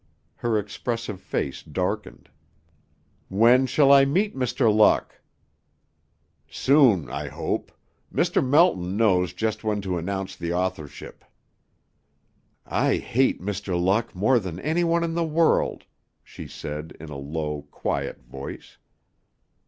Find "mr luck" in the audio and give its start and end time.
4.35-5.21, 13.43-14.15